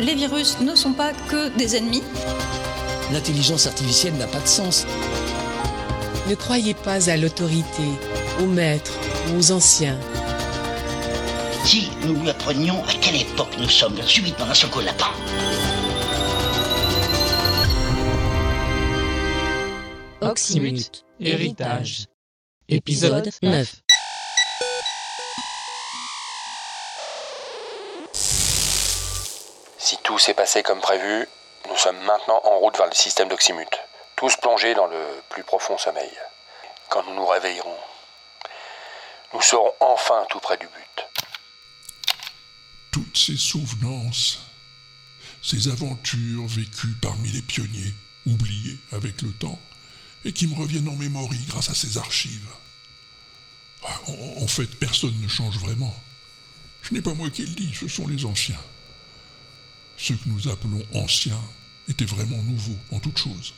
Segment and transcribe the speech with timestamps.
[0.00, 2.02] Les virus ne sont pas que des ennemis.
[3.12, 4.86] L'intelligence artificielle n'a pas de sens.
[6.28, 7.82] Ne croyez pas à l'autorité,
[8.40, 8.98] aux maîtres,
[9.36, 9.98] aux anciens.
[11.64, 14.46] Si nous lui apprenions à quelle époque nous sommes subitement
[14.84, 15.06] lapin.
[20.20, 22.06] Oxymute, héritage.
[22.68, 23.81] Épisode 9.
[29.84, 31.26] Si tout s'est passé comme prévu,
[31.68, 33.80] nous sommes maintenant en route vers le système d'Oxymute,
[34.14, 36.12] tous plongés dans le plus profond sommeil.
[36.88, 37.76] Quand nous nous réveillerons,
[39.34, 41.06] nous serons enfin tout près du but.
[42.92, 44.38] Toutes ces souvenances,
[45.42, 47.92] ces aventures vécues parmi les pionniers,
[48.24, 49.58] oubliées avec le temps,
[50.24, 52.54] et qui me reviennent en mémoire grâce à ces archives.
[53.84, 55.92] Ah, En, en fait, personne ne change vraiment.
[56.84, 58.60] Ce n'est pas moi qui le dis, ce sont les anciens.
[60.02, 61.40] Ceux que nous appelons anciens
[61.88, 63.54] étaient vraiment nouveaux en toute chose.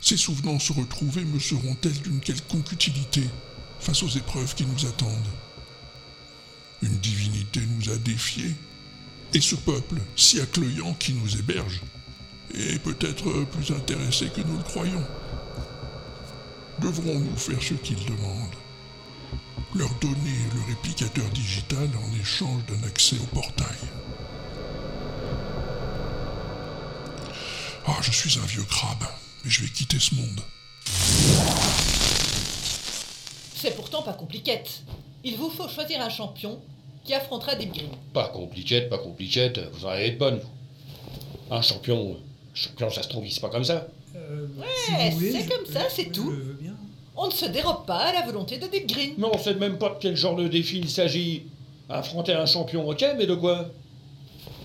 [0.00, 3.28] Ces souvenances retrouvées me seront-elles d'une quelconque utilité
[3.80, 5.32] face aux épreuves qui nous attendent?
[6.82, 8.54] Une divinité nous a défiés,
[9.34, 11.80] et ce peuple si accueillant qui nous héberge
[12.54, 15.04] est peut-être plus intéressé que nous le croyons.
[16.80, 18.54] Devrons-nous faire ce qu'ils demandent?
[19.74, 23.89] Leur donner le réplicateur digital en échange d'un accès au portail
[27.92, 29.02] Ah, je suis un vieux crabe,
[29.44, 30.40] mais je vais quitter ce monde.
[33.56, 34.82] C'est pourtant pas compliquette.
[35.24, 36.60] Il vous faut choisir un champion
[37.04, 37.88] qui affrontera Deep Green.
[38.14, 41.54] Pas compliquette, pas compliquette, vous en avez de bonnes, vous.
[41.54, 42.16] Un champion,
[42.54, 43.88] champion, ça se trouve, c'est pas comme ça.
[44.14, 46.32] Ouais, c'est comme ça, c'est tout.
[47.16, 49.14] On ne se dérobe pas à la volonté de Deep Green.
[49.18, 51.42] Mais on sait même pas de quel genre de défi il s'agit.
[51.88, 53.68] Affronter un champion, ok, mais de quoi?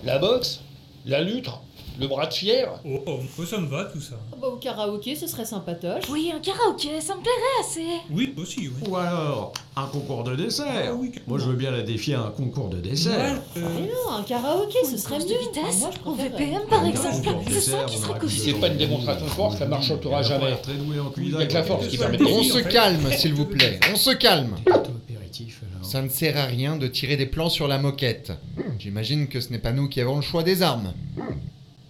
[0.04, 0.60] La boxe?
[1.06, 1.50] La lutte?
[1.98, 4.16] Le bras de fier Oh, oh, ça me va tout ça.
[4.40, 6.04] Bah, au karaoké, ce serait sympatoche.
[6.10, 8.02] Oui, un karaoké, ça me plairait assez.
[8.10, 8.88] Oui, aussi, oui.
[8.88, 10.94] Ou alors, un concours de dessert.
[11.26, 13.40] Moi, je veux bien la défier à un concours de dessert.
[13.56, 15.24] Mais non, un karaoké, ce serait mieux.
[15.24, 16.22] de vitesse Moi, je.
[16.24, 17.24] VPM, par Un exemple.
[17.24, 18.28] concours de C'est ça dessert, qui on serait aura cool.
[18.28, 20.56] plus C'est pas une démonstration de force, ça marchera jamais.
[20.62, 21.36] Très doué en cuisine.
[21.36, 23.80] Avec la force qui permet de On se se calme, s'il vous plaît.
[23.92, 24.54] On se calme.
[24.66, 25.86] apéritif, alors.
[25.86, 28.32] Ça ne sert à rien de tirer des plans sur la moquette.
[28.78, 30.92] J'imagine que ce n'est pas nous qui avons le choix des armes.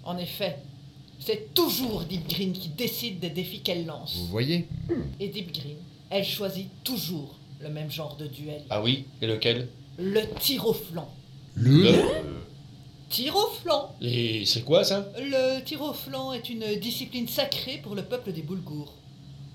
[0.07, 0.57] En effet,
[1.19, 4.15] c'est toujours Deep Green qui décide des défis qu'elle lance.
[4.17, 4.69] Vous voyez
[5.19, 5.79] Et Deep Green,
[6.11, 8.63] elle choisit toujours le même genre de duel.
[8.71, 9.69] Ah oui Et lequel?
[9.99, 11.11] Le tir au flanc.
[11.57, 11.93] Le
[13.09, 15.09] Tir au flanc Et c'est quoi ça?
[15.19, 18.95] Le tir au flanc est une discipline sacrée pour le peuple des Boulgours.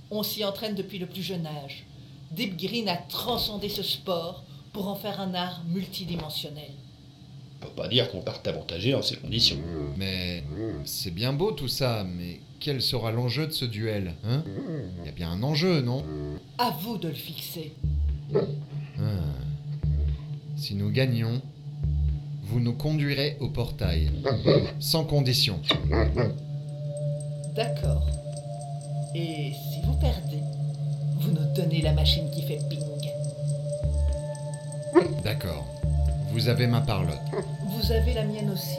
[0.10, 1.86] On s'y entraîne depuis le plus jeune âge.
[2.32, 6.72] Deep Green a transcendé ce sport pour en faire un art multidimensionnel.
[7.62, 9.58] On peut pas dire qu'on parte avantagé en ces conditions.
[9.98, 10.44] Mais
[10.86, 14.44] c'est bien beau tout ça, mais quel sera l'enjeu de ce duel Hein?
[15.00, 16.04] Il y a bien un enjeu, non?
[16.58, 17.74] À vous de le fixer.
[18.34, 18.40] Ah.
[20.56, 21.42] Si nous gagnons,
[22.44, 24.12] vous nous conduirez au portail.
[24.80, 25.60] Sans condition.
[27.56, 28.08] D'accord.
[29.16, 30.40] Et si vous perdez,
[31.20, 32.80] vous nous donnez la machine qui fait ping.
[35.24, 35.66] D'accord.
[36.31, 37.19] Vous avez ma parlotte.
[37.66, 38.78] Vous avez la mienne aussi.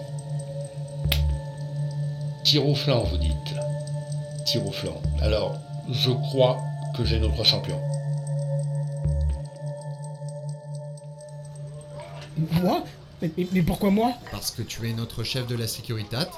[2.44, 3.54] Tir au flanc, vous dites.
[4.46, 5.00] Tir au flanc.
[5.20, 5.56] Alors,
[5.90, 6.58] je crois
[6.96, 7.78] que j'ai notre champion.
[12.62, 12.82] Moi
[13.20, 16.28] mais, mais- mais pourquoi moi Parce que tu es notre chef de la sécuritat,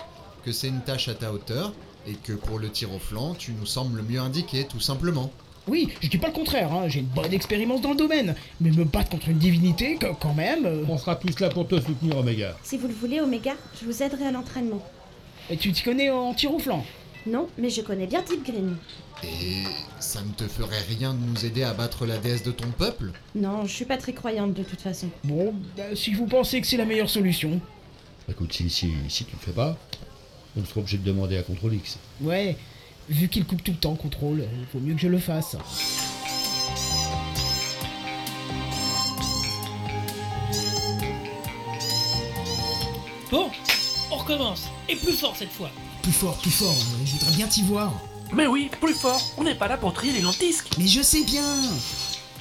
[0.44, 1.72] que c'est une tâche à ta hauteur,
[2.06, 5.30] et que pour le tir au flanc, tu nous sembles le mieux indiqué, tout simplement.
[5.66, 8.34] Oui, je dis pas le contraire, hein, j'ai une bonne expérience dans le domaine.
[8.60, 10.66] Mais me battre contre une divinité, que- quand même.
[10.66, 12.56] euh, On sera plus là pour te soutenir, Omega.
[12.62, 14.82] Si vous le voulez, Omega, je vous aiderai à l'entraînement.
[15.50, 16.84] Et tu t'y connais en tir au flanc?
[17.26, 18.76] Non, mais je connais bien Deep Green.
[19.22, 19.62] Et
[20.00, 23.12] ça ne te ferait rien de nous aider à battre la déesse de ton peuple?
[23.34, 25.08] Non, je suis pas très croyante de toute façon.
[25.24, 27.58] Bon, bah, si vous pensez que c'est la meilleure solution.
[28.28, 29.78] Écoute, si, si, si tu le fais pas,
[30.58, 31.98] on sera obligé de demander à Control X.
[32.20, 32.56] Ouais,
[33.08, 35.56] vu qu'il coupe tout le temps, contrôle, il vaut mieux que je le fasse.
[43.30, 43.50] Bon,
[44.10, 44.64] on recommence.
[44.88, 45.70] Et plus fort cette fois.
[46.02, 46.70] plus fort, plus fort.
[46.70, 47.92] euh, Je voudrais bien t'y voir.
[48.32, 49.20] Mais oui, plus fort.
[49.38, 50.68] On n'est pas là pour trier les lentisques.
[50.78, 51.56] Mais je sais bien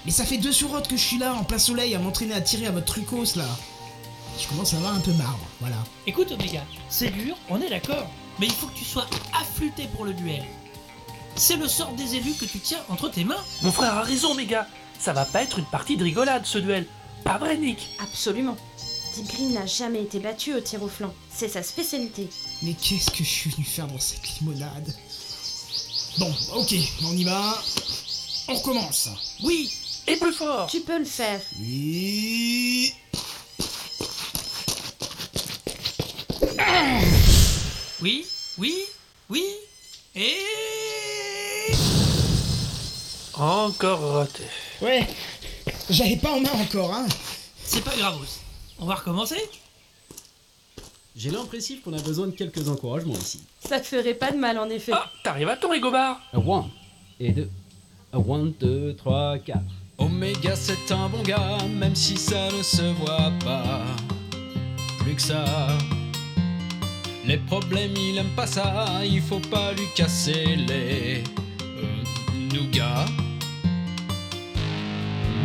[0.05, 2.41] Mais ça fait deux surottes que je suis là, en plein soleil, à m'entraîner à
[2.41, 3.45] tirer à votre trucos, là.
[4.39, 5.75] Je commence à avoir un peu marre, voilà.
[6.07, 8.07] Écoute, Omega, c'est dur, on est d'accord.
[8.39, 9.07] Mais il faut que tu sois
[9.39, 10.43] affûté pour le duel.
[11.35, 13.43] C'est le sort des élus que tu tiens entre tes mains.
[13.61, 14.67] Mon frère a raison, Omega.
[14.99, 16.87] Ça va pas être une partie de rigolade, ce duel.
[17.23, 18.57] Pas vrai, Nick Absolument.
[19.15, 21.13] Deep Green n'a jamais été battu au tir au flanc.
[21.33, 22.29] C'est sa spécialité.
[22.61, 24.93] Mais qu'est-ce que je suis venu faire dans cette limonade?
[26.19, 26.75] Bon, ok,
[27.05, 27.61] on y va.
[28.47, 29.09] On recommence.
[29.43, 29.71] Oui,
[30.07, 30.67] et plus fort.
[30.67, 31.41] Tu peux le faire.
[31.59, 32.52] Oui.
[38.03, 38.25] Oui,
[38.57, 38.75] oui,
[39.29, 39.45] oui,
[40.13, 40.35] et...
[43.33, 44.43] Encore raté.
[44.81, 45.07] Ouais,
[45.89, 47.05] j'avais pas en main encore, hein.
[47.63, 48.17] C'est pas grave,
[48.77, 49.37] on va recommencer
[51.15, 53.41] J'ai l'impression qu'on a besoin de quelques encouragements ici.
[53.65, 54.91] Ça te ferait pas de mal en effet.
[54.93, 56.19] Ah, t'arrives à ton Rigobard?
[56.33, 56.69] Un one
[57.21, 57.49] et deux.
[58.11, 59.61] Un one, deux, trois, quatre.
[59.97, 63.79] Oméga c'est un bon gars, même si ça ne se voit pas.
[64.99, 65.45] Plus que ça.
[67.25, 71.23] Les problèmes, il aime pas ça, il faut pas lui casser les
[71.61, 73.05] euh, nougats.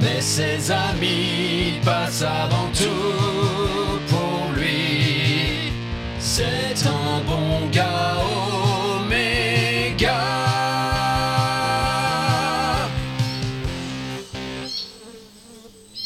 [0.01, 5.71] Mais ses amis passent avant tout pour lui.
[6.19, 8.17] C'est un bon gars,
[8.97, 10.19] Oméga.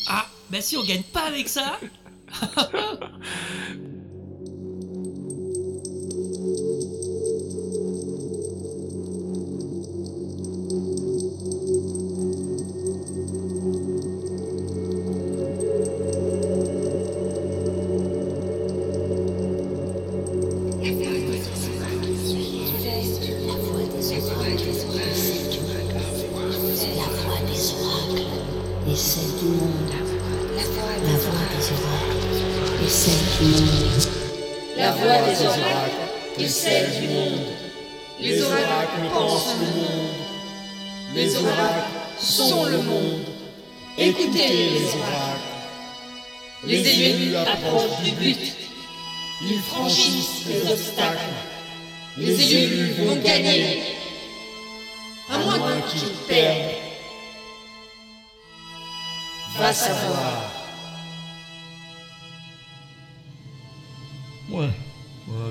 [0.07, 1.79] Ah, bah si on gagne pas avec ça
[34.77, 35.91] La voix des oracles
[36.39, 37.47] et celle du monde.
[38.21, 40.09] Les oracles pensent le monde.
[41.15, 43.25] Les oracles sont le monde.
[43.99, 45.43] Écoutez les oracles.
[46.65, 48.57] Les élus approchent du but.
[49.43, 51.19] Ils franchissent les obstacles.
[52.17, 53.83] Les élus vont gagner.
[55.31, 56.71] À moins qu'ils perdent.
[59.59, 60.52] Va savoir.
[64.53, 64.69] Ouais,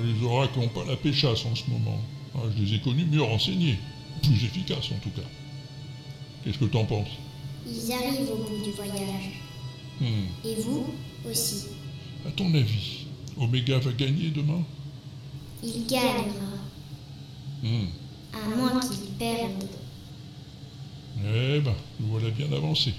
[0.04, 1.98] les oracles n'ont pas la péchasse en ce moment.
[2.34, 3.78] Ah, je les ai connus mieux renseignés,
[4.22, 5.26] plus efficaces en tout cas.
[6.44, 7.08] Qu'est-ce que t'en penses?
[7.66, 9.30] Ils arrivent au bout du voyage.
[10.00, 10.26] Hmm.
[10.44, 10.86] Et vous
[11.28, 11.66] aussi.
[12.26, 13.06] À ton avis,
[13.36, 14.62] Omega va gagner demain?
[15.62, 16.22] Il gagnera.
[17.62, 17.86] Hmm.
[18.32, 19.68] À moins qu'il perde.
[21.18, 22.94] Eh ben, nous voilà bien avancés.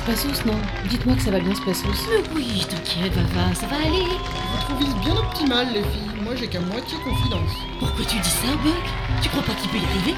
[0.00, 0.58] Se passer, non
[0.88, 1.84] Dites-moi que ça va bien se passer.
[2.10, 4.06] Mais oui, t'inquiète, Vava, ça va aller.
[4.52, 6.22] Votre trouve bien optimal, les filles.
[6.22, 7.50] Moi, j'ai qu'à moitié confidence.
[7.78, 8.74] Pourquoi tu dis ça, Buck?
[9.22, 10.14] Tu crois pas qu'il peut y arriver?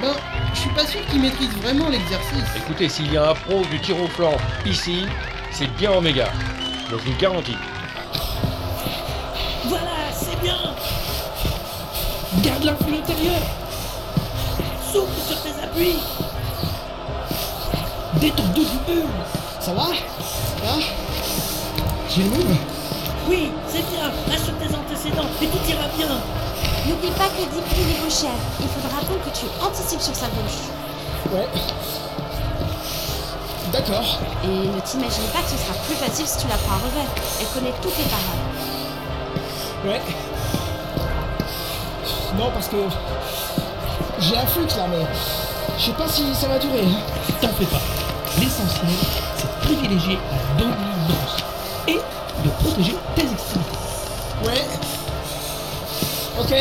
[0.00, 0.14] Ben,
[0.52, 2.56] je suis pas sûr qu'il maîtrise vraiment l'exercice.
[2.56, 5.06] Écoutez, s'il y a un pro du tir au flanc ici,
[5.50, 6.28] c'est bien Oméga.
[6.90, 7.56] Donc une garantie.
[9.64, 10.58] Voilà, c'est bien
[12.42, 13.40] Garde l'influx intérieur
[14.92, 15.96] Souffle sur tes appuis
[18.24, 19.04] Détends-toi du bulle
[19.60, 19.88] Ça va
[22.16, 22.56] le move
[23.28, 26.08] Oui, c'est bien Reste sur tes antécédents et tout ira bien
[26.86, 28.30] N'oublie pas que Deep Green est gauchère.
[28.60, 30.70] Il faudra donc que tu anticipes sur sa gauche.
[31.34, 31.46] Ouais.
[33.72, 34.18] D'accord.
[34.44, 37.10] Et ne t'imagine pas que ce sera plus facile si tu la prends à revers.
[37.40, 38.44] Elle connaît toutes les parades.
[39.86, 40.00] Ouais.
[42.38, 42.76] Non, parce que.
[44.20, 45.06] J'ai un flux là, mais.
[45.78, 46.84] Je sais pas si ça va durer.
[46.84, 47.34] hein.
[47.42, 47.93] T'en fais pas
[48.38, 48.88] L'essentiel,
[49.36, 51.44] c'est de privilégier la dominance
[51.86, 51.98] et
[52.42, 53.78] de protéger tes extrémités.
[54.44, 54.64] Ouais.
[56.40, 56.52] Ok.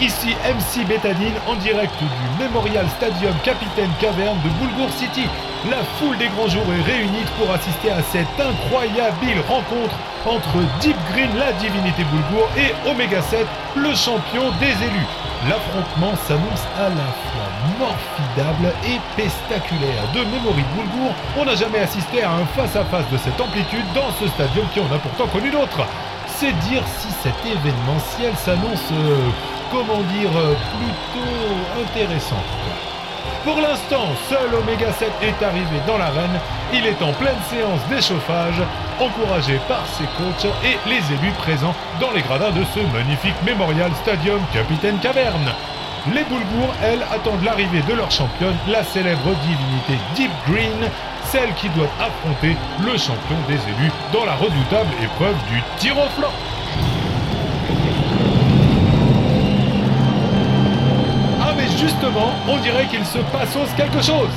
[0.00, 5.28] Ici MC Bétadine en direct du Memorial Stadium Capitaine Caverne de Boulgour City.
[5.70, 9.94] La foule des grands jours est réunie pour assister à cette incroyable rencontre
[10.26, 15.06] entre Deep Green, la divinité Boulgour, et Omega 7, le champion des élus.
[15.48, 17.39] L'affrontement s'annonce à la fois
[17.78, 20.02] morfidable et pestaculaire.
[20.14, 24.10] De Memory de Boulgour, on n'a jamais assisté à un face-à-face de cette amplitude dans
[24.18, 25.86] ce stadium qui en a pourtant connu d'autres.
[26.26, 29.16] C'est dire si cet événementiel s'annonce, euh,
[29.70, 32.42] comment dire, euh, plutôt intéressant.
[33.44, 36.38] Pour l'instant, seul Omega 7 est arrivé dans l'arène.
[36.74, 38.62] Il est en pleine séance d'échauffage,
[39.00, 43.90] encouragé par ses coachs et les élus présents dans les gradins de ce magnifique Memorial
[44.02, 45.54] Stadium Capitaine Caverne.
[46.06, 50.90] Les Boulgours, elles, attendent l'arrivée de leur championne, la célèbre divinité Deep Green,
[51.24, 56.08] celle qui doit affronter le champion des élus dans la redoutable épreuve du tir au
[56.18, 56.32] flanc.
[61.42, 64.30] Ah mais justement, on dirait qu'il se passe quelque chose.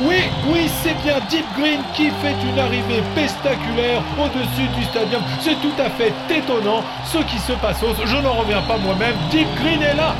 [0.00, 0.16] Oui,
[0.48, 5.22] oui, c'est bien Deep Green qui fait une arrivée pestaculaire au-dessus du stadium.
[5.40, 7.80] C'est tout à fait étonnant ce qui se passe.
[8.04, 9.14] Je n'en reviens pas moi-même.
[9.30, 10.14] Deep Green est là.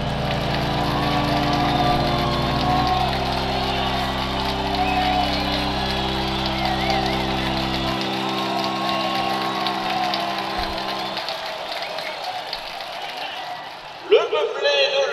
[14.09, 15.05] Le peuplé de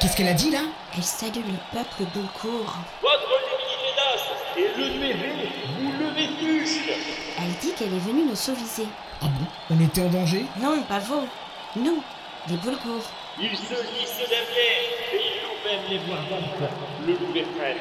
[0.00, 0.60] Qu'est-ce qu'elle a dit là?
[0.94, 2.74] Elle salue le peuple Boulcourt.
[3.00, 3.32] Votre
[4.54, 6.80] et le mérite, vous le vétuste
[7.38, 8.86] Elle dit qu'elle est venue nous sauviser.
[9.22, 9.46] Ah bon?
[9.70, 10.44] On était en danger?
[10.60, 11.26] Non, pas vous.
[11.76, 12.02] Nous,
[12.48, 13.04] les Boulgours.
[13.40, 14.72] Il se se dernier,
[15.14, 16.18] et il nous même les voir
[17.06, 17.76] le loup des frères.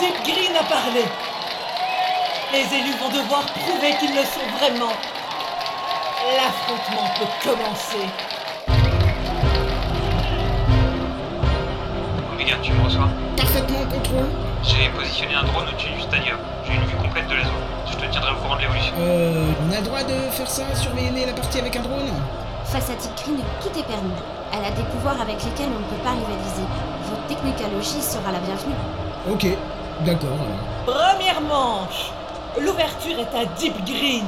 [0.00, 1.04] Deep Green a parlé.
[2.52, 4.92] Les élus vont devoir prouver qu'ils le sont vraiment.
[6.36, 8.35] L'affrontement peut commencer.
[12.62, 14.28] Tu me reçois Parfaitement en contrôle.
[14.62, 16.36] J'ai positionné un drone au-dessus du stadium.
[16.64, 17.52] J'ai une vue complète de la zone.
[17.90, 18.92] Je te tiendrai au courant de l'évolution.
[18.98, 22.10] Euh, on a le droit de faire ça, surveiller la partie avec un drone
[22.64, 24.10] Face à Deep Green, tout est permis.
[24.52, 26.66] Elle a des pouvoirs avec lesquels on ne peut pas rivaliser.
[27.10, 28.74] Votre technicalogie sera la bienvenue.
[29.30, 29.46] Ok,
[30.04, 30.96] d'accord alors.
[30.96, 32.10] Première manche.
[32.60, 34.24] L'ouverture est à Deep Green.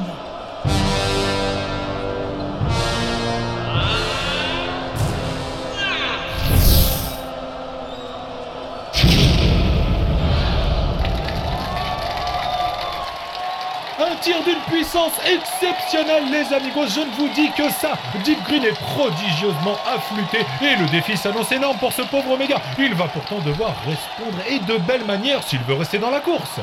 [14.79, 16.87] Puissance exceptionnelle, les amigos.
[16.87, 17.99] Je ne vous dis que ça.
[18.25, 22.63] Deep Green est prodigieusement affûté et le défi s'annonce énorme pour ce pauvre Omega.
[22.79, 26.61] Il va pourtant devoir répondre et de belle manière s'il veut rester dans la course.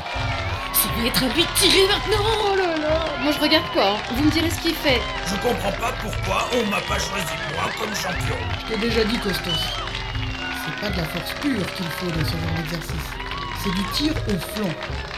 [0.72, 3.91] Ça va être à lui de tirer maintenant Oh là là Moi je regarde pas,
[3.91, 3.98] hein.
[4.12, 5.01] vous me direz ce qu'il fait.
[5.27, 8.38] Je comprends pas pourquoi on m'a pas choisi moi comme champion.
[8.62, 9.51] Je t'ai déjà dit, Costos.
[9.51, 13.25] C'est pas de la force pure qu'il faut dans ce genre d'exercice.
[13.65, 14.69] C'est du tir au flanc,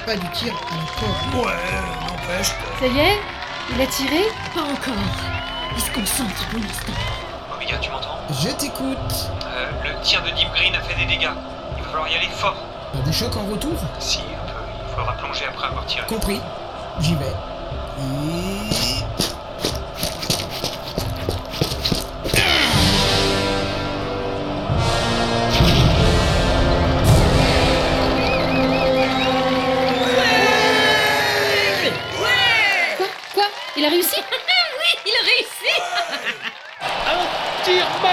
[0.05, 1.45] pas du tir à la corde.
[1.45, 2.47] Ouais, n'empêche.
[2.79, 3.19] Ça y est
[3.75, 4.21] Il a tiré
[4.55, 4.93] Pas encore.
[5.75, 6.93] Il se concentre pour l'instant.
[7.53, 9.31] Omega, tu m'entends Je t'écoute.
[9.47, 11.27] Euh, Le tir de Deep Green a fait des dégâts.
[11.77, 12.55] Il va falloir y aller fort.
[12.93, 14.53] Pas des chocs en retour Si, un peu.
[14.87, 16.07] Il faudra plonger après avoir tiré.
[16.07, 16.39] Compris.
[17.01, 17.33] J'y vais.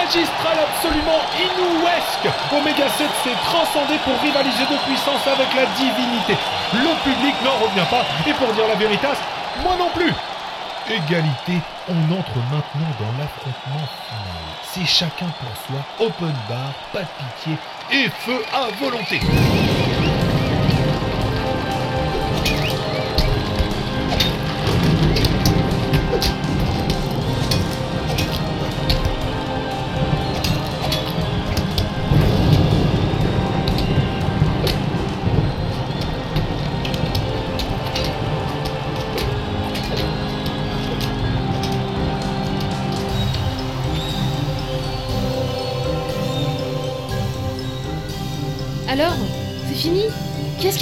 [0.09, 2.29] Tir magistral absolument inouesque.
[2.51, 6.35] Omega 7 s'est transcendé pour rivaliser de puissance avec la divinité.
[6.73, 9.07] Le public n'en revient pas et pour dire la vérité,
[9.63, 10.13] moi non plus.
[10.87, 14.45] Égalité, on entre maintenant dans l'affrontement final.
[14.63, 17.57] C'est chacun pour soi, open bar, pas de pitié
[17.91, 19.19] et feu à volonté.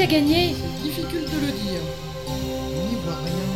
[0.03, 0.49] A gagné
[0.81, 1.79] Difficile de le dire.
[2.27, 3.47] On n'y voit rien.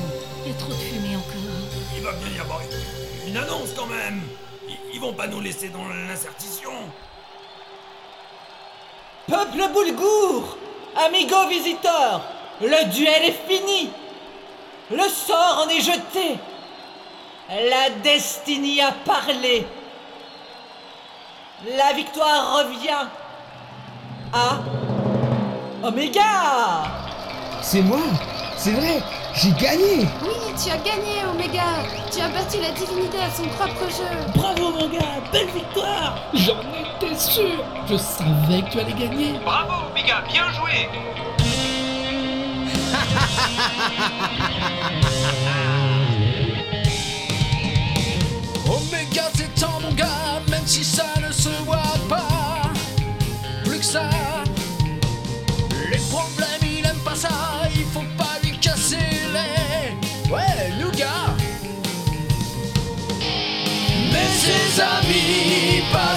[0.46, 1.98] Il y a trop de fumée encore.
[1.98, 4.22] Il va bien y avoir une, une annonce quand même.
[4.70, 6.70] Ils, ils vont pas nous laisser dans l'incertitude.
[9.28, 10.58] Peuple boulgour
[10.96, 12.22] Amigo visiteur
[12.62, 13.90] Le duel est fini
[14.90, 16.38] Le sort en est jeté
[17.50, 19.68] La destinée a parlé
[21.76, 23.08] La victoire revient
[24.32, 24.60] à
[25.84, 26.86] Omega,
[27.62, 28.00] C'est moi
[28.58, 29.00] C'est vrai
[29.36, 30.08] J'ai gagné.
[30.24, 31.66] Oui, tu as gagné, Omega.
[32.12, 34.32] Tu as battu la divinité à son propre jeu.
[34.36, 36.18] Bravo, mon gars Belle victoire.
[36.34, 37.64] J'en étais sûr.
[37.88, 39.34] Je savais que tu allais gagner.
[39.46, 40.90] Bravo, Omega, Bien joué.
[48.68, 51.78] Oméga, c'est temps, mon gars Même si ça ne se voit
[52.10, 52.62] pas.
[53.64, 54.10] Plus que ça.
[64.80, 66.17] Amis passent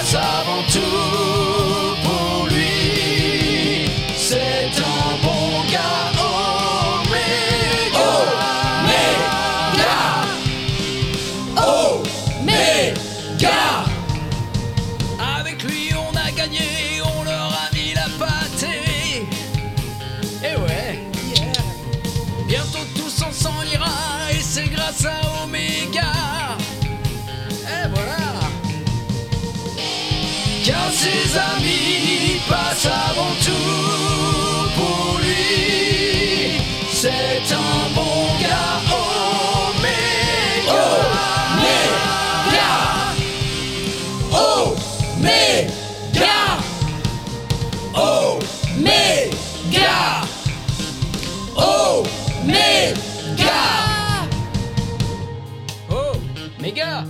[56.61, 57.03] méga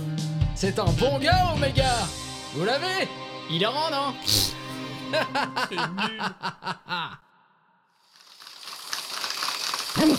[0.54, 2.08] C'est un bon gars, Omega
[2.54, 3.08] Vous l'avez
[3.50, 4.14] Il est rend, non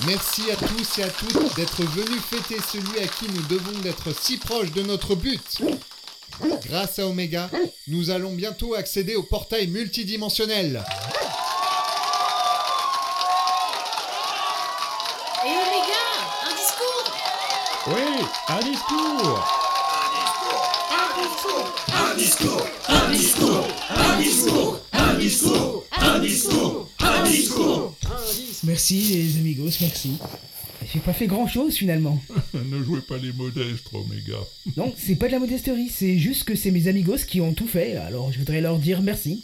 [0.06, 4.14] Merci à tous et à toutes d'être venus fêter celui à qui nous devons d'être
[4.14, 5.62] si proches de notre but.
[6.66, 7.50] Grâce à Omega,
[7.88, 10.84] nous allons bientôt accéder au portail multidimensionnel.
[15.46, 16.04] Et Omega,
[16.46, 17.14] un discours
[17.88, 18.13] Oui,
[18.50, 19.46] un discours
[21.90, 27.96] Un discours Un discours Un discours Un discours Un discours Un discours
[28.64, 30.18] Merci les amigos, merci.
[30.92, 32.22] J'ai pas fait grand chose finalement.
[32.54, 34.38] ne jouez pas les modestes, Oméga.
[34.78, 37.68] Non, c'est pas de la modesterie, c'est juste que c'est mes amigos qui ont tout
[37.68, 39.44] fait, alors je voudrais leur dire merci.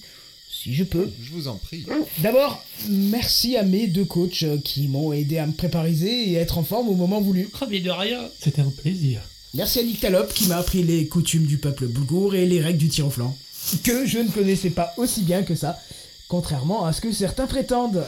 [0.61, 1.09] Si je peux.
[1.23, 1.85] Je vous en prie.
[2.17, 6.57] D'abord, merci à mes deux coachs euh, qui m'ont aidé à me prépariser et être
[6.57, 7.47] en forme au moment voulu.
[7.61, 8.27] Oh, mais de rien.
[8.41, 9.21] C'était un plaisir.
[9.53, 12.77] Merci à Nick Talop qui m'a appris les coutumes du peuple boulgour et les règles
[12.77, 13.37] du tir au flanc.
[13.85, 15.79] Que je ne connaissais pas aussi bien que ça,
[16.27, 18.03] contrairement à ce que certains prétendent.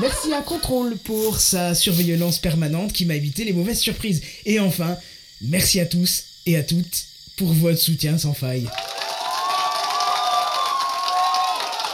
[0.00, 4.20] Merci à Contrôle pour sa surveillance permanente qui m'a évité les mauvaises surprises.
[4.46, 4.96] Et enfin,
[5.40, 7.09] merci à tous et à toutes
[7.40, 8.68] pour votre soutien sans faille.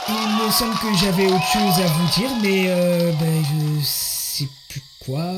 [0.09, 4.47] Il me semble que j'avais autre chose à vous dire, mais euh, ben, je sais
[4.67, 5.33] plus quoi.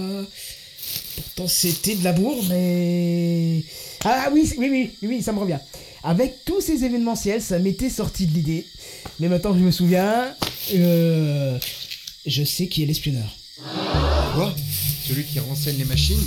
[1.16, 3.64] Pourtant c'était de la bourre, mais...
[4.04, 5.60] Ah oui, oui, oui, oui, ça me revient.
[6.04, 8.66] Avec tous ces événementiels, ça m'était sorti de l'idée.
[9.20, 10.34] Mais maintenant que je me souviens,
[10.74, 11.60] euh,
[12.26, 13.30] je sais qui est l'espionneur.
[14.34, 14.56] Quoi?
[15.08, 16.24] Celui qui renseigne les machines?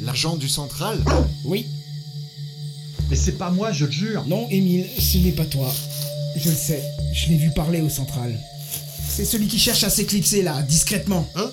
[0.00, 0.98] L'agent du central?
[1.44, 1.64] Oui.
[3.14, 4.24] Mais c'est pas moi, je le jure.
[4.26, 5.72] Non, Émile, ce n'est pas toi.
[6.34, 8.36] Je le sais, je l'ai vu parler au central.
[9.08, 11.30] C'est celui qui cherche à s'éclipser là, discrètement.
[11.36, 11.52] Hein?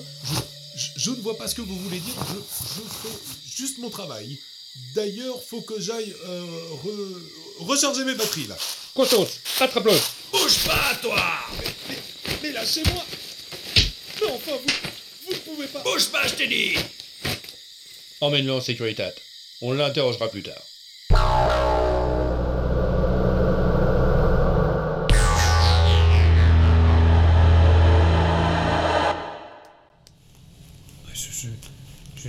[0.74, 2.14] Je, je ne vois pas ce que vous voulez dire.
[2.30, 4.40] Je, je fais juste mon travail.
[4.96, 6.44] D'ailleurs, faut que j'aille euh,
[6.84, 7.20] re-
[7.68, 8.56] recharger mes batteries là.
[8.96, 9.28] Costos,
[9.60, 9.92] attrape-le
[10.32, 11.16] Bouge pas, toi
[11.60, 13.04] mais, mais- mais lâchez-moi
[14.20, 16.74] Mais enfin, vous, vous ne pouvez pas Bouge pas, je t'ai dit
[18.20, 19.10] Emmène-le en sécurité.
[19.60, 20.60] On l'interrogera plus tard.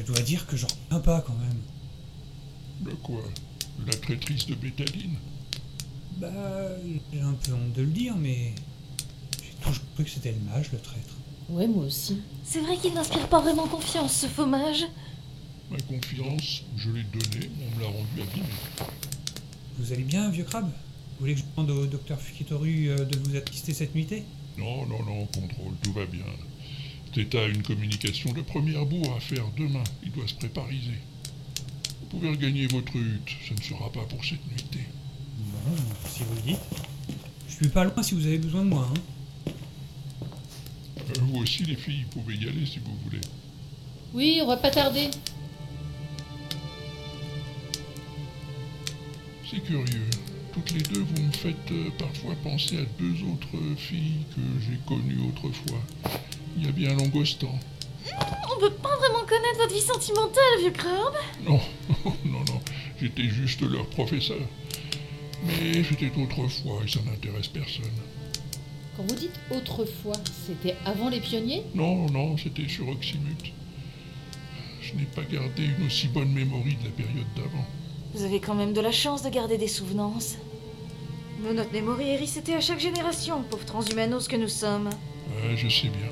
[0.04, 1.62] Dois dire que j'en reviens pas quand même.
[2.82, 3.24] De quoi?
[3.88, 5.16] La traîtrise de bétaline
[6.18, 6.30] Bah,
[7.12, 8.54] j'ai un peu honte de le dire, mais
[9.42, 11.16] j'ai toujours cru que c'était le mage, le traître.
[11.50, 12.22] Ouais, moi aussi.
[12.44, 14.86] C'est vrai qu'il n'inspire pas vraiment confiance, ce faux mage.
[15.72, 18.92] Ma confiance, je l'ai donnée, mais on me l'a rendue abîmée.
[19.78, 20.66] Vous allez bien, vieux crabe?
[20.66, 24.24] Vous voulez que je demande au docteur Fukitoru euh, de vous assister cette nuitée?
[24.58, 26.26] Non, non, non, contrôle, tout va bien.
[27.14, 29.84] Theta a une communication de première bourre à faire demain.
[30.04, 30.98] Il doit se prépariser.
[32.02, 34.88] Vous pouvez regagner votre hutte, ce ne sera pas pour cette nuitée.
[35.38, 35.76] Bon,
[36.10, 36.60] si vous le dites.
[37.48, 39.52] Je suis pas loin si vous avez besoin de moi, hein.
[40.98, 43.22] Euh, vous aussi, les filles, vous pouvez y aller si vous voulez.
[44.14, 45.10] Oui, on va pas tarder.
[49.50, 50.10] C'est curieux.
[50.52, 54.80] Toutes les deux, vous me faites euh, parfois penser à deux autres filles que j'ai
[54.88, 55.82] connues autrefois.
[56.58, 57.60] Il y a bien longtemps.
[58.56, 61.16] On peut pas vraiment connaître votre vie sentimentale, vieux crabe.
[61.46, 61.60] Non,
[62.26, 62.62] non, non,
[63.02, 64.40] j'étais juste leur professeur.
[65.46, 67.92] Mais c'était autrefois et ça n'intéresse personne.
[68.96, 71.64] Quand vous dites autrefois, c'était avant les pionniers?
[71.74, 73.52] Non, non, c'était sur Oxymute.
[74.82, 77.66] Je n'ai pas gardé une aussi bonne mémoire de la période d'avant.
[78.14, 80.38] Vous avez quand même de la chance de garder des souvenances.
[81.42, 84.90] Mais notre mémoire est resetée à chaque génération, pauvres transhumanos que nous sommes.
[85.30, 86.10] Ouais, je sais bien.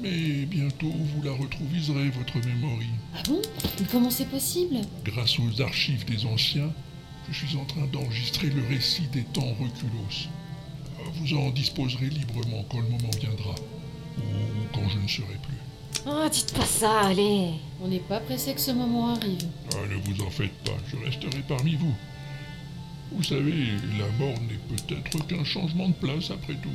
[0.00, 2.78] Mais bientôt vous la retrouviserez, votre mémoire.
[3.14, 3.40] Ah bon?
[3.80, 4.76] Mais comment c'est possible?
[5.04, 6.70] Grâce aux archives des anciens,
[7.30, 10.28] je suis en train d'enregistrer le récit des temps reculos.
[11.14, 13.54] Vous en disposerez librement quand le moment viendra,
[14.18, 14.22] ou
[14.74, 16.04] quand je ne serai plus.
[16.06, 17.52] Oh, dites pas ça, allez.
[17.82, 19.48] On n'est pas pressé que ce moment arrive.
[19.72, 21.94] Ah, ne vous en faites pas, je resterai parmi vous.
[23.12, 23.66] Vous savez,
[23.98, 26.68] la mort n'est peut-être qu'un changement de place après tout.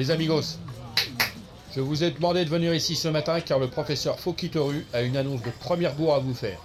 [0.00, 0.56] Les amigos,
[1.76, 5.14] je vous ai demandé de venir ici ce matin car le professeur Fokitoru a une
[5.14, 6.58] annonce de première bourre à vous faire.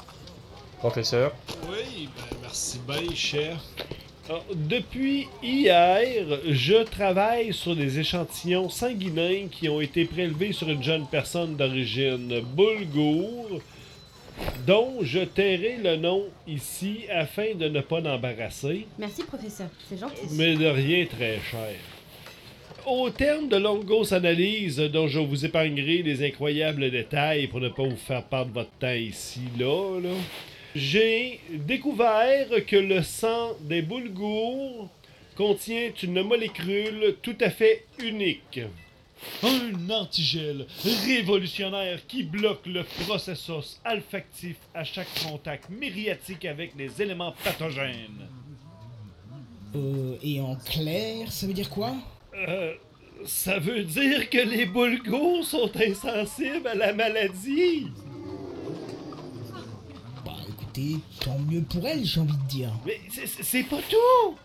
[0.77, 1.33] Professeur
[1.69, 3.57] Oui, ben, merci bien, cher.
[4.29, 6.15] Alors, depuis hier,
[6.49, 12.39] je travaille sur des échantillons sanguinins qui ont été prélevés sur une jeune personne d'origine
[12.39, 13.59] boulgoure,
[14.65, 19.67] dont je tairai le nom ici afin de ne pas l'embarrasser, Merci, professeur.
[19.89, 20.21] C'est gentil.
[20.31, 21.75] mais de rien très cher.
[22.85, 27.81] Au terme de longues analyses dont je vous épargnerai les incroyables détails pour ne pas
[27.81, 30.13] vous faire perdre votre temps ici, là, là,
[30.75, 34.87] j'ai découvert que le sang des boulgours
[35.35, 38.59] contient une molécule tout à fait unique.
[39.41, 40.67] Un antigel
[41.07, 48.27] révolutionnaire qui bloque le processus olfactif à chaque contact mériatique avec les éléments pathogènes.
[49.75, 51.95] Euh, et en clair, ça veut dire quoi?
[52.35, 52.73] Euh,
[53.25, 57.87] ça veut dire que les boulgours sont insensibles à la maladie.
[60.25, 62.71] Bah écoutez, tant mieux pour elle, j'ai envie de dire.
[62.85, 64.35] Mais c'est- pas tout!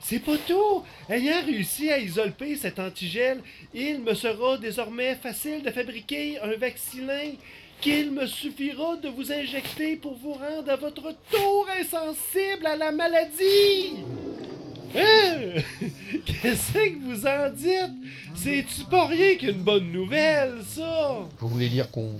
[0.00, 0.82] C'est pas tout!
[1.08, 3.40] Ayant réussi à isoler cet antigel,
[3.74, 7.32] il me sera désormais facile de fabriquer un vaccin
[7.80, 12.90] qu'il me suffira de vous injecter pour vous rendre à votre tour insensible à la
[12.92, 13.96] maladie!
[14.94, 15.62] Hein?
[16.24, 18.12] Qu'est-ce que vous en dites?
[18.34, 21.20] C'est-tu pas rien qu'une bonne nouvelle, ça?
[21.38, 22.12] Vous voulez dire qu'on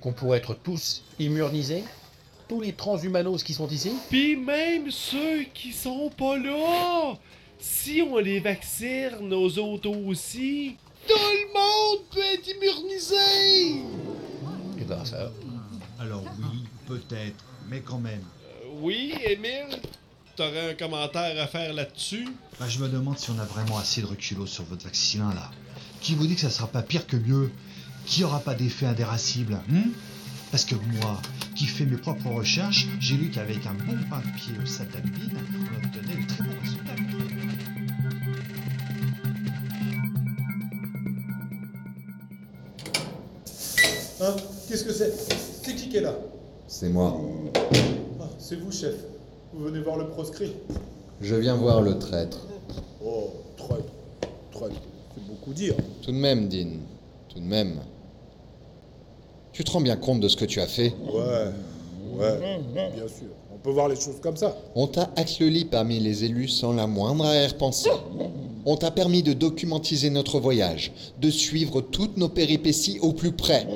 [0.00, 1.82] qu'on pourrait être tous immunisés?
[2.48, 3.92] Tous les transhumanos qui sont ici?
[4.08, 7.14] Puis même ceux qui sont pas là,
[7.58, 10.76] si on les vaccine, nos autos aussi,
[11.08, 13.82] tout le monde peut être immunisé!
[14.78, 15.32] Eh ben ça.
[15.98, 18.22] Alors oui, peut-être, mais quand même.
[18.80, 19.80] Oui, Émile,
[20.36, 22.28] t'aurais un commentaire à faire là-dessus?
[22.60, 25.50] Bah, je me demande si on a vraiment assez de reculos sur votre vaccin là.
[26.00, 27.50] Qui vous dit que ça sera pas pire que mieux
[28.04, 29.84] Qui aura pas d'effet indéracible hein?
[30.52, 31.20] Parce que moi,
[31.56, 34.92] qui fais mes propres recherches, j'ai lu qu'avec un bon pain de pied au sable
[34.92, 36.92] d'albine, on obtenait de très bons résultats.
[44.20, 44.36] Hein?
[44.68, 45.12] Qu'est-ce que c'est?
[45.64, 46.14] C'est qui qui est là?
[46.68, 47.20] C'est moi.
[48.20, 48.94] Ah, C'est vous, chef.
[49.56, 50.52] Vous venez voir le proscrit.
[51.22, 52.46] Je viens voir le traître.
[53.02, 53.84] Oh, traître.
[54.52, 54.74] Traître.
[55.14, 55.74] C'est beaucoup dire.
[56.02, 56.72] Tout de même, Dean.
[57.30, 57.80] Tout de même.
[59.52, 60.92] Tu te rends bien compte de ce que tu as fait?
[61.10, 62.18] Ouais.
[62.18, 62.60] Ouais.
[62.74, 63.28] Bien sûr.
[63.54, 64.54] On peut voir les choses comme ça.
[64.74, 67.90] On t'a axleli parmi les élus sans la moindre arrière-pensée.
[68.66, 73.66] On t'a permis de documentiser notre voyage, de suivre toutes nos péripéties au plus près.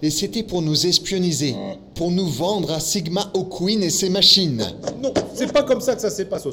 [0.00, 1.54] Et c'était pour nous espioniser,
[1.98, 4.64] pour nous vendre à Sigma O'Queen et ses machines.
[5.02, 6.48] Non, c'est pas comme ça que ça s'est passé.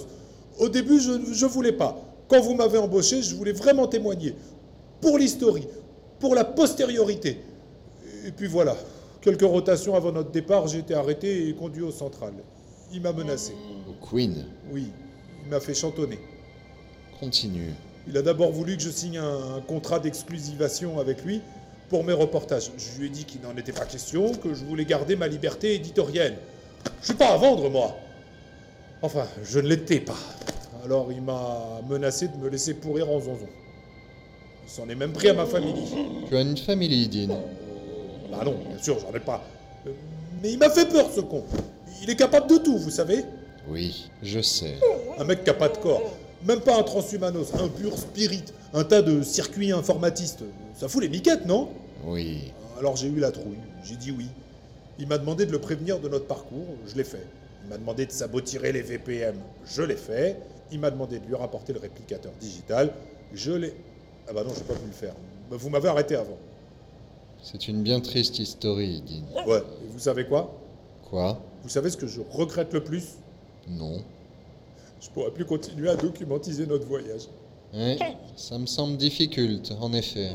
[0.59, 1.95] Au début, je, je voulais pas.
[2.27, 4.33] Quand vous m'avez embauché, je voulais vraiment témoigner.
[4.99, 5.67] Pour l'historie,
[6.19, 7.37] pour la postériorité.
[8.25, 8.75] Et puis voilà.
[9.21, 12.33] Quelques rotations avant notre départ, j'ai été arrêté et conduit au central.
[12.91, 13.53] Il m'a menacé.
[14.09, 14.87] Queen, Oui,
[15.43, 16.17] il m'a fait chantonner.
[17.19, 17.71] continue.
[18.07, 21.41] Il a d'abord voulu que je signe un, un contrat d'exclusivation avec lui
[21.89, 22.71] pour mes reportages.
[22.77, 25.75] Je lui ai dit qu'il n'en était pas question, que je voulais garder ma liberté
[25.75, 26.35] éditoriale.
[27.01, 27.95] Je suis pas à vendre, moi.
[29.01, 30.17] Enfin, je ne l'étais pas.
[30.83, 33.47] Alors il m'a menacé de me laisser pourrir en zonzon.
[34.65, 35.73] Il s'en est même pris à ma famille.
[36.27, 37.39] Tu as une famille, Dean.
[38.31, 39.43] Bah non, bien sûr, j'en ai pas.
[40.41, 41.43] Mais il m'a fait peur, ce con.
[42.01, 43.25] Il est capable de tout, vous savez.
[43.67, 44.75] Oui, je sais.
[45.17, 46.03] Un mec qui a pas de corps.
[46.43, 48.43] Même pas un transhumanos, un pur spirit.
[48.75, 50.43] Un tas de circuits informatistes.
[50.75, 51.69] Ça fout les miquettes, non?
[52.03, 52.51] Oui.
[52.77, 53.57] Alors j'ai eu la trouille.
[53.85, 54.27] J'ai dit oui.
[54.99, 56.67] Il m'a demandé de le prévenir de notre parcours.
[56.85, 57.25] Je l'ai fait.
[57.63, 59.37] Il m'a demandé de sabotirer les VPM.
[59.65, 60.37] Je l'ai fait.
[60.73, 62.91] Il m'a demandé de lui rapporter le réplicateur digital.
[63.33, 63.73] Je l'ai.
[64.27, 65.13] Ah bah non, j'ai pas pu le faire.
[65.49, 66.37] Bah, Vous m'avez arrêté avant.
[67.41, 69.45] C'est une bien triste histoire, Dean.
[69.47, 69.59] Ouais.
[69.59, 70.53] Et vous savez quoi?
[71.09, 71.39] Quoi?
[71.63, 73.05] Vous savez ce que je regrette le plus?
[73.69, 74.01] Non.
[74.99, 77.29] Je pourrais plus continuer à documentiser notre voyage.
[78.37, 80.29] Ça me semble difficile, en effet.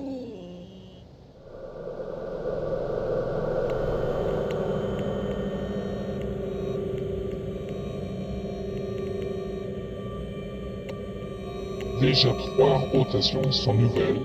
[11.99, 14.21] Déjà trois rotations sans nouvelles.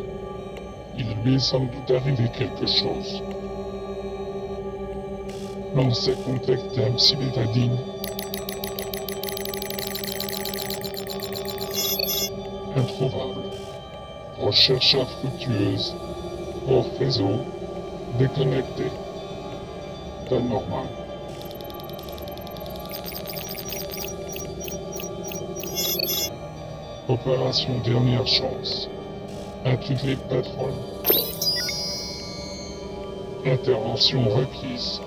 [0.97, 3.21] Il lui est sans doute arrivé quelque chose.
[5.73, 6.97] Lancez contact à M.
[7.19, 7.77] Bétadine
[14.39, 15.95] Recherche infructueuse.
[16.69, 17.39] Hors réseau.
[18.19, 18.85] Déconnecté.
[20.29, 20.85] Temps normal.
[27.07, 28.89] Opération dernière chance.
[29.65, 30.69] Intitulé patron.
[33.45, 35.01] Intervention requise.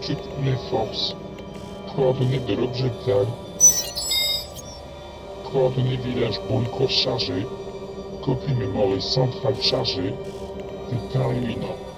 [0.00, 1.14] Toutes les forces.
[1.94, 3.26] Coordonnées de l'objectal.
[5.54, 7.46] Coordonnées village pour une course chargée.
[8.24, 10.12] Copie mémoire centrale chargée.
[10.90, 11.93] Départ imminent.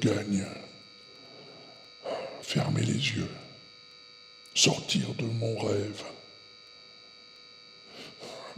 [0.00, 0.44] Gagne.
[2.42, 3.30] Fermer les yeux.
[4.54, 6.02] Sortir de mon rêve.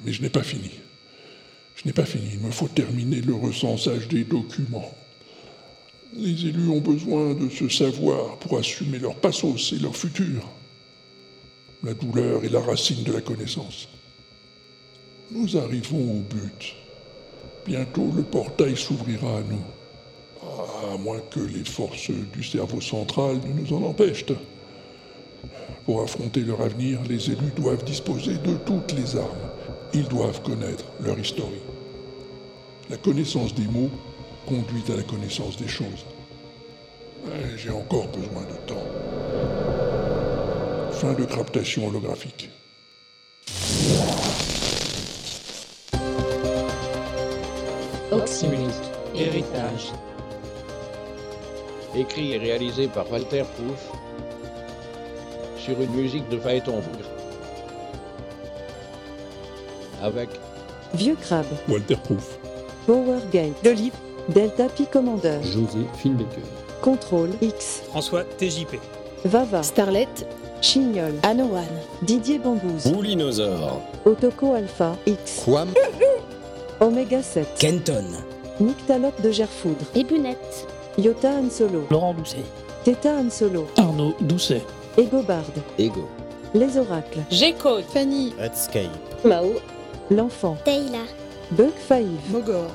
[0.04, 0.70] Mais je n'ai pas fini.
[1.74, 2.28] Je n'ai pas fini.
[2.34, 4.94] Il me faut terminer le recensage des documents.
[6.14, 10.48] Les élus ont besoin de ce savoir pour assumer leur passos et leur futur.
[11.82, 13.88] La douleur est la racine de la connaissance.
[15.30, 16.74] Nous arrivons au but.
[17.66, 19.62] Bientôt le portail s'ouvrira à nous.
[20.80, 24.26] À moins que les forces du cerveau central ne nous en empêchent.
[25.84, 29.26] Pour affronter leur avenir, les élus doivent disposer de toutes les armes.
[29.92, 31.62] Ils doivent connaître leur historie.
[32.90, 33.90] La connaissance des mots
[34.46, 36.04] conduit à la connaissance des choses.
[37.56, 38.86] J'ai encore besoin de temps.
[40.92, 42.50] Fin de captation holographique.
[49.14, 49.92] Héritage.
[51.94, 53.92] Écrit et réalisé par Walter Proof
[55.56, 56.80] sur une musique de Phaéton.
[60.02, 60.28] Avec
[60.94, 62.38] Vieux Crabe, Walter Proof.
[62.86, 63.92] Power Gate, Dolive,
[64.28, 66.42] Delta P Commander, José Finbaker.
[66.80, 68.78] Contrôle X, François TJP.
[69.24, 70.08] Vava, Starlet,
[70.60, 71.66] Chignol, Anowan,
[72.02, 73.80] Didier Bambouze, Boulinosaure.
[74.04, 75.68] Otoko Alpha X, Quam.
[76.80, 78.04] Oméga 7, Kenton.
[78.60, 80.66] Nyctalope de Gerfoudre, Ébunette,
[80.98, 82.44] Iota Han Solo, Laurent Doucet.
[82.84, 84.62] Theta Han Solo, Arnaud Doucet.
[84.96, 85.44] Egobard,
[85.78, 86.08] Ego.
[86.54, 88.90] Les Oracles, G-Code, Fanny, Redscape.
[89.24, 89.52] Mao,
[90.10, 91.06] L'Enfant, Taylor,
[91.52, 92.70] Bug Five, Mogor,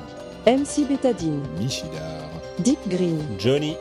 [0.46, 2.30] MC Bétadine, Michidar.
[2.60, 3.76] Deep Green, Johnny.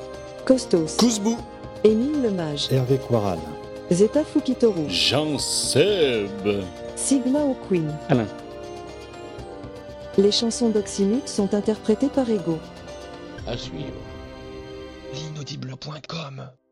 [0.46, 1.38] Costos, Kouzbou.
[1.86, 3.40] Émile Lemage, Hervé Quaral.
[3.92, 6.30] Zeta Fukitoru, Jean Seb.
[6.96, 7.94] Sigma O'Queen.
[8.10, 8.28] Alain.
[10.18, 12.58] Les chansons d'Oxymute sont interprétées par Ego.
[13.48, 13.94] à suivre.
[15.14, 16.63] L'inaudible.com